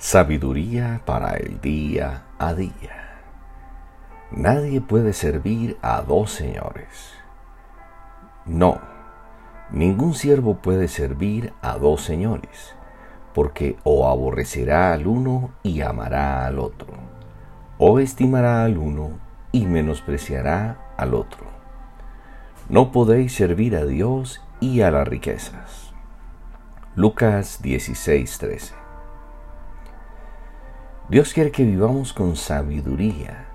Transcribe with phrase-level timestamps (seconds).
[0.00, 3.20] Sabiduría para el día a día.
[4.30, 7.12] Nadie puede servir a dos señores.
[8.46, 8.80] No,
[9.70, 12.74] ningún siervo puede servir a dos señores,
[13.34, 16.94] porque o aborrecerá al uno y amará al otro,
[17.76, 19.10] o estimará al uno
[19.52, 21.44] y menospreciará al otro.
[22.70, 25.92] No podéis servir a Dios y a las riquezas.
[26.96, 28.89] Lucas 16:13
[31.10, 33.46] Dios quiere que vivamos con sabiduría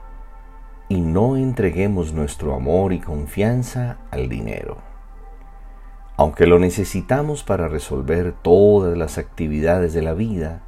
[0.90, 4.80] y no entreguemos nuestro amor y confianza al dinero.
[6.18, 10.64] Aunque lo necesitamos para resolver todas las actividades de la vida,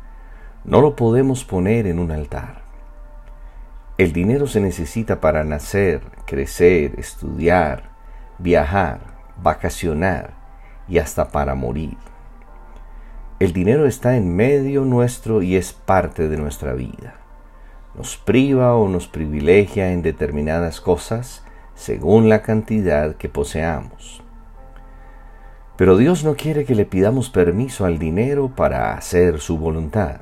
[0.64, 2.62] no lo podemos poner en un altar.
[3.98, 7.90] El dinero se necesita para nacer, crecer, estudiar,
[8.38, 9.02] viajar,
[9.44, 10.36] vacacionar
[10.88, 11.98] y hasta para morir.
[13.40, 17.18] El dinero está en medio nuestro y es parte de nuestra vida.
[17.94, 21.44] Nos priva o nos privilegia en determinadas cosas
[21.76, 24.24] según la cantidad que poseamos.
[25.76, 30.22] Pero Dios no quiere que le pidamos permiso al dinero para hacer su voluntad.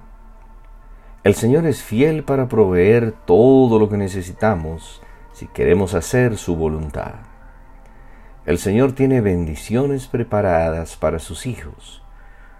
[1.23, 7.13] El Señor es fiel para proveer todo lo que necesitamos si queremos hacer su voluntad.
[8.45, 12.04] El Señor tiene bendiciones preparadas para sus hijos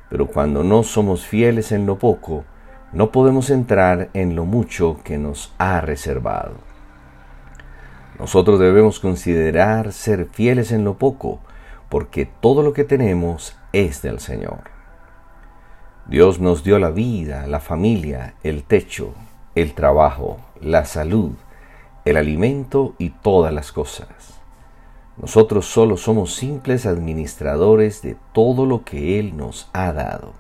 [0.09, 2.44] pero cuando no somos fieles en lo poco,
[2.94, 6.53] no podemos entrar en lo mucho que nos ha reservado.
[8.20, 11.39] Nosotros debemos considerar ser fieles en lo poco,
[11.89, 14.59] porque todo lo que tenemos es del Señor.
[16.08, 19.14] Dios nos dio la vida, la familia, el techo,
[19.56, 21.31] el trabajo, la salud,
[22.06, 24.39] el alimento y todas las cosas.
[25.17, 30.33] Nosotros solo somos simples administradores de todo lo que Él nos ha dado.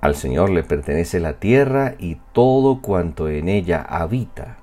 [0.00, 4.58] Al Señor le pertenece la tierra y todo cuanto en ella habita.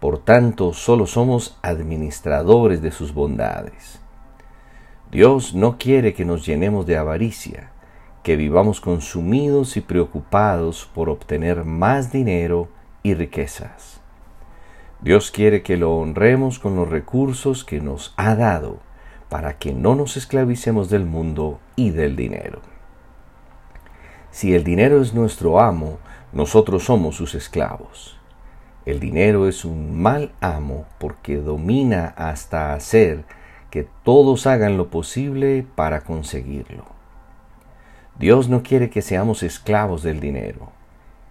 [0.00, 4.00] Por tanto, solo somos administradores de sus bondades.
[5.10, 7.70] Dios no quiere que nos llenemos de avaricia,
[8.22, 12.68] que vivamos consumidos y preocupados por obtener más dinero
[13.02, 13.97] y riquezas.
[15.00, 18.80] Dios quiere que lo honremos con los recursos que nos ha dado
[19.28, 22.60] para que no nos esclavicemos del mundo y del dinero.
[24.32, 25.98] Si el dinero es nuestro amo,
[26.32, 28.18] nosotros somos sus esclavos.
[28.86, 33.24] El dinero es un mal amo porque domina hasta hacer
[33.70, 36.84] que todos hagan lo posible para conseguirlo.
[38.18, 40.72] Dios no quiere que seamos esclavos del dinero.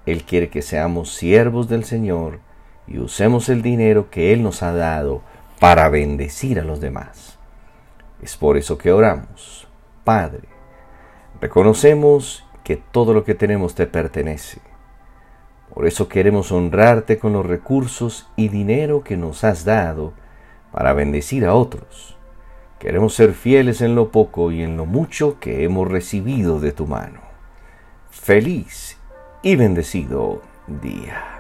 [0.06, 2.40] Él quiere que seamos siervos del Señor
[2.88, 5.22] y usemos el dinero que Él nos ha dado
[5.60, 7.38] para bendecir a los demás.
[8.22, 9.68] Es por eso que oramos,
[10.04, 10.48] Padre,
[11.42, 14.62] reconocemos que todo lo que tenemos te pertenece.
[15.74, 20.14] Por eso queremos honrarte con los recursos y dinero que nos has dado
[20.72, 22.18] para bendecir a otros.
[22.80, 26.88] Queremos ser fieles en lo poco y en lo mucho que hemos recibido de tu
[26.88, 27.22] mano.
[28.10, 28.98] Feliz
[29.42, 31.37] y bendecido día.